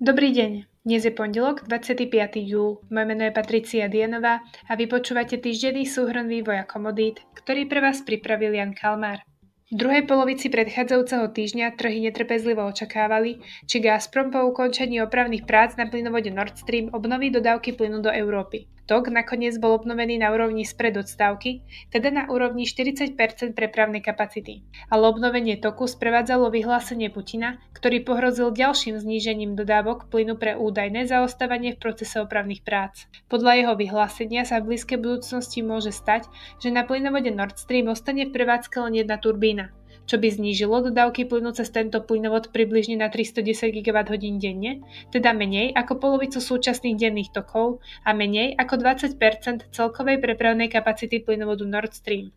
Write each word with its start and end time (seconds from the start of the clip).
Dobrý 0.00 0.32
deň, 0.32 0.80
dnes 0.80 1.04
je 1.04 1.12
pondelok, 1.12 1.68
25. 1.68 2.08
júl. 2.40 2.80
Moje 2.88 3.04
meno 3.04 3.20
je 3.20 3.36
Patricia 3.36 3.84
Dienová 3.84 4.40
a 4.64 4.72
vy 4.72 4.88
počúvate 4.88 5.36
týždenný 5.36 5.84
súhrn 5.84 6.24
vývoja 6.24 6.64
komodít, 6.64 7.20
ktorý 7.36 7.68
pre 7.68 7.84
vás 7.84 8.00
pripravil 8.00 8.56
Jan 8.56 8.72
Kalmár. 8.72 9.20
V 9.68 9.76
druhej 9.76 10.08
polovici 10.08 10.48
predchádzajúceho 10.48 11.28
týždňa 11.36 11.76
trhy 11.76 12.00
netrpezlivo 12.08 12.64
očakávali, 12.64 13.44
či 13.68 13.84
Gazprom 13.84 14.32
po 14.32 14.40
ukončení 14.48 15.04
opravných 15.04 15.44
prác 15.44 15.76
na 15.76 15.84
plynovode 15.84 16.32
Nord 16.32 16.56
Stream 16.56 16.88
obnoví 16.96 17.28
dodávky 17.28 17.76
plynu 17.76 18.00
do 18.00 18.08
Európy. 18.08 18.72
Tok 18.90 19.06
nakoniec 19.14 19.54
bol 19.62 19.78
obnovený 19.78 20.18
na 20.18 20.34
úrovni 20.34 20.66
spred 20.66 20.98
odstávky, 20.98 21.62
teda 21.94 22.10
na 22.10 22.26
úrovni 22.26 22.66
40% 22.66 23.14
prepravnej 23.54 24.02
kapacity. 24.02 24.66
Ale 24.90 25.06
obnovenie 25.06 25.54
toku 25.62 25.86
sprevádzalo 25.86 26.50
vyhlásenie 26.50 27.06
Putina, 27.06 27.62
ktorý 27.70 28.02
pohrozil 28.02 28.50
ďalším 28.50 28.98
znížením 28.98 29.54
dodávok 29.54 30.10
plynu 30.10 30.34
pre 30.34 30.58
údajné 30.58 31.06
zaostávanie 31.06 31.78
v 31.78 31.86
procese 31.86 32.18
opravných 32.18 32.66
prác. 32.66 33.06
Podľa 33.30 33.62
jeho 33.62 33.74
vyhlásenia 33.78 34.42
sa 34.42 34.58
v 34.58 34.74
blízkej 34.74 34.98
budúcnosti 34.98 35.62
môže 35.62 35.94
stať, 35.94 36.26
že 36.58 36.74
na 36.74 36.82
plynovode 36.82 37.30
Nord 37.30 37.62
Stream 37.62 37.94
ostane 37.94 38.26
v 38.26 38.34
prevádzke 38.34 38.74
len 38.90 39.06
jedna 39.06 39.22
turbína 39.22 39.70
čo 40.06 40.16
by 40.20 40.28
znížilo 40.30 40.86
dodávky 40.86 41.26
plynu 41.26 41.52
cez 41.56 41.68
tento 41.72 42.00
plynovod 42.04 42.52
približne 42.54 43.00
na 43.00 43.08
310 43.08 43.72
GWh 43.72 44.16
denne, 44.40 44.84
teda 45.10 45.32
menej 45.32 45.72
ako 45.76 45.98
polovicu 45.98 46.38
súčasných 46.38 46.96
denných 46.96 47.30
tokov 47.34 47.80
a 48.06 48.14
menej 48.14 48.56
ako 48.56 48.80
20% 48.80 49.70
celkovej 49.70 50.20
prepravnej 50.20 50.70
kapacity 50.70 51.20
plynovodu 51.20 51.64
Nord 51.66 51.92
Stream. 51.92 52.32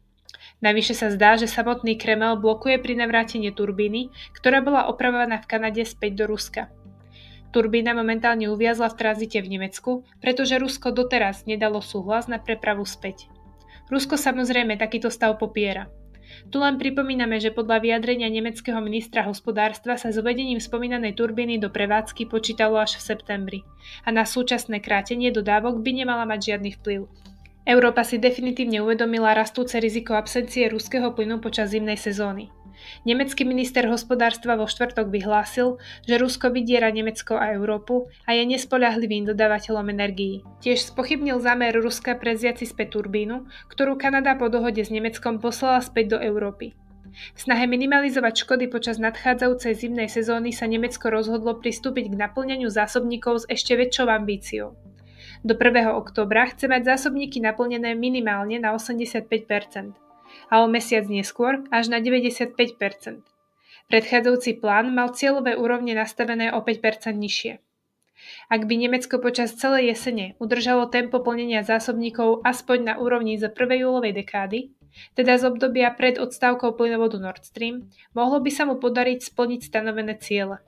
Navyše 0.63 0.95
sa 0.95 1.11
zdá, 1.11 1.35
že 1.35 1.51
samotný 1.51 1.99
Kreml 1.99 2.39
blokuje 2.39 2.79
pri 2.79 2.95
navrátení 2.95 3.51
turbíny, 3.51 4.07
ktorá 4.31 4.63
bola 4.63 4.87
opravovaná 4.87 5.43
v 5.43 5.49
Kanade 5.49 5.83
späť 5.83 6.23
do 6.23 6.25
Ruska. 6.31 6.71
Turbína 7.53 7.93
momentálne 7.93 8.49
uviazla 8.49 8.89
v 8.89 8.97
tranzite 8.97 9.37
v 9.37 9.59
Nemecku, 9.59 10.01
pretože 10.17 10.57
Rusko 10.57 10.89
doteraz 10.89 11.45
nedalo 11.45 11.85
súhlas 11.85 12.25
na 12.25 12.41
prepravu 12.41 12.81
späť. 12.81 13.29
Rusko 13.93 14.17
samozrejme 14.17 14.73
takýto 14.79 15.13
stav 15.13 15.37
popiera. 15.37 15.85
Tu 16.49 16.57
len 16.61 16.77
pripomíname, 16.77 17.41
že 17.41 17.53
podľa 17.53 17.81
vyjadrenia 17.81 18.29
nemeckého 18.29 18.77
ministra 18.81 19.25
hospodárstva 19.25 19.97
sa 19.97 20.13
s 20.13 20.19
uvedením 20.21 20.61
spomínanej 20.61 21.17
turbíny 21.17 21.57
do 21.57 21.73
prevádzky 21.73 22.29
počítalo 22.29 22.77
až 22.77 23.01
v 23.01 23.05
septembri 23.13 23.59
a 24.05 24.13
na 24.13 24.23
súčasné 24.23 24.79
krátenie 24.79 25.33
dodávok 25.33 25.81
by 25.81 25.91
nemala 26.03 26.23
mať 26.29 26.53
žiadny 26.53 26.71
vplyv. 26.79 27.01
Európa 27.63 28.03
si 28.03 28.19
definitívne 28.19 28.83
uvedomila 28.83 29.31
rastúce 29.31 29.79
riziko 29.79 30.19
absencie 30.19 30.67
ruského 30.67 31.15
plynu 31.15 31.39
počas 31.39 31.71
zimnej 31.71 31.95
sezóny. 31.95 32.51
Nemecký 33.03 33.43
minister 33.43 33.85
hospodárstva 33.89 34.55
vo 34.55 34.69
štvrtok 34.69 35.11
vyhlásil, 35.11 35.81
že 36.05 36.19
Rusko 36.19 36.51
vydiera 36.53 36.91
Nemecko 36.93 37.35
a 37.35 37.51
Európu 37.53 38.07
a 38.27 38.35
je 38.35 38.43
nespoľahlivým 38.47 39.27
dodávateľom 39.29 39.89
energií. 39.91 40.43
Tiež 40.63 40.93
spochybnil 40.93 41.41
zámer 41.43 41.75
Ruska 41.75 42.15
preziaci 42.15 42.69
späť 42.69 42.99
turbínu, 42.99 43.47
ktorú 43.71 43.99
Kanada 43.99 44.37
po 44.37 44.47
dohode 44.47 44.83
s 44.83 44.93
Nemeckom 44.93 45.41
poslala 45.43 45.81
späť 45.83 46.15
do 46.15 46.19
Európy. 46.21 46.73
V 47.13 47.39
snahe 47.39 47.69
minimalizovať 47.69 48.41
škody 48.41 48.65
počas 48.73 48.97
nadchádzajúcej 48.97 49.73
zimnej 49.77 50.09
sezóny 50.09 50.49
sa 50.49 50.65
Nemecko 50.65 51.13
rozhodlo 51.13 51.61
pristúpiť 51.61 52.09
k 52.09 52.17
naplňaniu 52.17 52.69
zásobníkov 52.73 53.45
s 53.45 53.49
ešte 53.53 53.77
väčšou 53.77 54.09
ambíciou. 54.09 54.73
Do 55.45 55.53
1. 55.53 55.93
oktobra 55.93 56.49
chce 56.49 56.71
mať 56.71 56.95
zásobníky 56.95 57.43
naplnené 57.43 57.93
minimálne 57.93 58.57
na 58.57 58.73
85 58.73 59.27
a 60.49 60.63
o 60.63 60.67
mesiac 60.67 61.05
neskôr 61.09 61.65
až 61.69 61.89
na 61.89 61.99
95% 61.99 62.53
Predchádzajúci 63.91 64.63
plán 64.63 64.95
mal 64.95 65.11
cieľové 65.11 65.59
úrovne 65.59 65.91
nastavené 65.93 66.55
o 66.55 66.63
5% 66.63 67.13
nižšie. 67.13 67.59
Ak 68.47 68.63
by 68.65 68.87
Nemecko 68.87 69.19
počas 69.19 69.51
celej 69.59 69.91
jesene 69.91 70.39
udržalo 70.39 70.87
tempo 70.87 71.19
plnenia 71.19 71.61
zásobníkov 71.67 72.39
aspoň 72.47 72.77
na 72.81 72.93
úrovni 72.95 73.35
za 73.35 73.51
1. 73.51 73.83
júlovej 73.83 74.15
dekády, 74.15 74.71
teda 75.17 75.35
z 75.35 75.43
obdobia 75.49 75.91
pred 75.91 76.15
odstávkou 76.21 76.77
plynovodu 76.79 77.19
Nord 77.19 77.43
Stream, 77.43 77.91
mohlo 78.15 78.39
by 78.39 78.51
sa 78.53 78.63
mu 78.63 78.79
podariť 78.79 79.19
splniť 79.29 79.61
stanovené 79.67 80.15
ciele. 80.21 80.63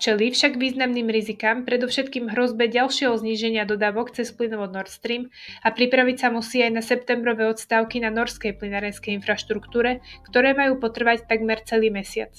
Čelí 0.00 0.32
však 0.32 0.56
významným 0.56 1.12
rizikám, 1.12 1.68
predovšetkým 1.68 2.32
hrozbe 2.32 2.72
ďalšieho 2.72 3.20
zníženia 3.20 3.68
dodávok 3.68 4.16
cez 4.16 4.32
plynovod 4.32 4.72
Nord 4.72 4.88
Stream 4.88 5.28
a 5.60 5.68
pripraviť 5.68 6.16
sa 6.16 6.32
musí 6.32 6.64
aj 6.64 6.72
na 6.72 6.80
septembrové 6.80 7.44
odstávky 7.52 8.00
na 8.00 8.08
norskej 8.08 8.56
plynárenskej 8.56 9.20
infraštruktúre, 9.20 10.00
ktoré 10.24 10.56
majú 10.56 10.80
potrvať 10.80 11.28
takmer 11.28 11.60
celý 11.68 11.92
mesiac. 11.92 12.32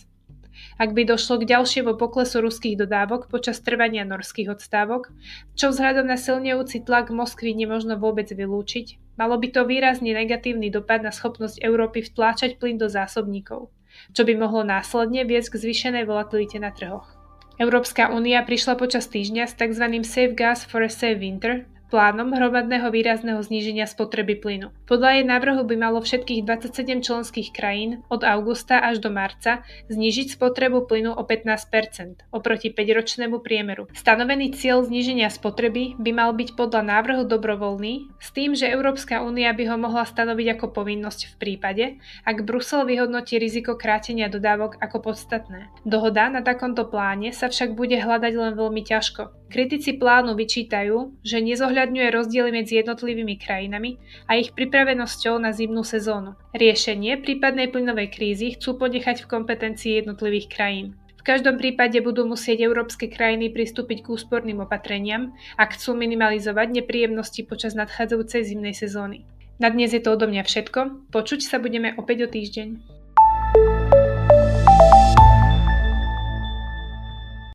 Ak 0.82 0.98
by 0.98 1.06
došlo 1.06 1.38
k 1.38 1.54
ďalšiemu 1.54 2.02
poklesu 2.02 2.42
ruských 2.42 2.82
dodávok 2.82 3.30
počas 3.30 3.62
trvania 3.62 4.10
norských 4.10 4.58
odstávok, 4.58 5.14
čo 5.54 5.70
vzhľadom 5.70 6.10
na 6.10 6.18
silnejúci 6.18 6.82
tlak 6.82 7.14
Moskvy 7.14 7.54
nemožno 7.54 7.94
vôbec 8.02 8.26
vylúčiť, 8.26 8.98
malo 9.22 9.38
by 9.38 9.54
to 9.54 9.70
výrazne 9.70 10.18
negatívny 10.18 10.74
dopad 10.74 11.06
na 11.06 11.14
schopnosť 11.14 11.62
Európy 11.62 12.10
vtláčať 12.10 12.58
plyn 12.58 12.82
do 12.82 12.90
zásobníkov, 12.90 13.70
čo 14.18 14.22
by 14.26 14.34
mohlo 14.34 14.66
následne 14.66 15.30
viesť 15.30 15.54
k 15.54 15.62
zvýšenej 15.62 16.10
volatilite 16.10 16.58
na 16.58 16.74
trhoch. 16.74 17.21
Európska 17.62 18.10
únia 18.10 18.42
prišla 18.42 18.74
počas 18.74 19.06
týždňa 19.06 19.46
s 19.46 19.54
tzv. 19.54 19.86
Safe 20.02 20.34
Gas 20.34 20.66
for 20.66 20.82
a 20.82 20.90
Safe 20.90 21.22
Winter, 21.22 21.70
plánom 21.92 22.32
hromadného 22.32 22.88
výrazného 22.88 23.44
zníženia 23.44 23.84
spotreby 23.84 24.40
plynu. 24.40 24.72
Podľa 24.88 25.20
jej 25.20 25.26
návrhu 25.28 25.68
by 25.68 25.76
malo 25.76 26.00
všetkých 26.00 26.48
27 26.48 27.04
členských 27.04 27.52
krajín 27.52 28.08
od 28.08 28.24
augusta 28.24 28.80
až 28.80 29.04
do 29.04 29.12
marca 29.12 29.68
znížiť 29.92 30.40
spotrebu 30.40 30.88
plynu 30.88 31.12
o 31.12 31.22
15% 31.28 32.32
oproti 32.32 32.72
5-ročnému 32.72 33.44
priemeru. 33.44 33.92
Stanovený 33.92 34.56
cieľ 34.56 34.88
zníženia 34.88 35.28
spotreby 35.28 36.00
by 36.00 36.12
mal 36.16 36.32
byť 36.32 36.56
podľa 36.56 36.82
návrhu 36.88 37.28
dobrovoľný, 37.28 38.08
s 38.24 38.32
tým, 38.32 38.56
že 38.56 38.72
Európska 38.72 39.20
únia 39.20 39.52
by 39.52 39.68
ho 39.68 39.76
mohla 39.76 40.08
stanoviť 40.08 40.48
ako 40.56 40.66
povinnosť 40.72 41.20
v 41.28 41.36
prípade, 41.36 41.86
ak 42.24 42.48
Brusel 42.48 42.88
vyhodnotí 42.88 43.36
riziko 43.36 43.76
krátenia 43.76 44.32
dodávok 44.32 44.80
ako 44.80 45.12
podstatné. 45.12 45.68
Dohoda 45.84 46.32
na 46.32 46.40
takomto 46.40 46.88
pláne 46.88 47.36
sa 47.36 47.52
však 47.52 47.76
bude 47.76 48.00
hľadať 48.00 48.34
len 48.40 48.54
veľmi 48.56 48.82
ťažko. 48.88 49.41
Kritici 49.52 50.00
plánu 50.00 50.40
vyčítajú, 50.40 51.20
že 51.28 51.44
nezohľadňujú 51.44 51.82
zohľadňuje 51.82 52.08
rozdiely 52.16 52.50
medzi 52.56 52.80
jednotlivými 52.80 53.36
krajinami 53.36 54.00
a 54.32 54.40
ich 54.40 54.56
pripravenosťou 54.56 55.44
na 55.44 55.52
zimnú 55.52 55.84
sezónu. 55.84 56.40
Riešenie 56.56 57.20
prípadnej 57.20 57.68
plynovej 57.68 58.16
krízy 58.16 58.56
chcú 58.56 58.80
ponechať 58.80 59.26
v 59.26 59.30
kompetencii 59.30 60.00
jednotlivých 60.00 60.48
krajín. 60.48 60.88
V 61.20 61.28
každom 61.28 61.60
prípade 61.60 62.00
budú 62.00 62.24
musieť 62.24 62.64
európske 62.64 63.12
krajiny 63.12 63.52
pristúpiť 63.52 64.08
k 64.08 64.10
úsporným 64.16 64.64
opatreniam, 64.64 65.36
ak 65.60 65.76
chcú 65.76 66.00
minimalizovať 66.00 66.82
nepríjemnosti 66.82 67.44
počas 67.44 67.76
nadchádzajúcej 67.76 68.56
zimnej 68.56 68.74
sezóny. 68.74 69.28
Na 69.60 69.70
dnes 69.70 69.92
je 69.94 70.02
to 70.02 70.16
odo 70.16 70.32
mňa 70.32 70.48
všetko. 70.48 71.12
Počuť 71.14 71.44
sa 71.44 71.60
budeme 71.60 71.94
opäť 72.00 72.26
o 72.26 72.28
týždeň. 72.32 73.01